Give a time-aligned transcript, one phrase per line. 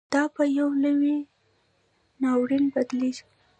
[0.13, 1.17] دا پـه يـو لـوى
[2.21, 3.23] نـاوريـن بـدليږي.